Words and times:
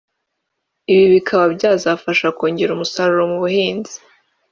ibi 0.93 1.05
bikaba 1.13 1.45
byazafasha 1.55 2.25
kongera 2.37 2.71
umusaruro 2.73 3.23
mu 3.31 3.37
buhinzi 3.43 3.95